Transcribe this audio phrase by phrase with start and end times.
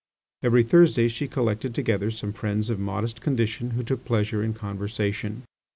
[0.41, 5.43] Every Thursday she collected together some friends of modest condition who took pleasure in conversation.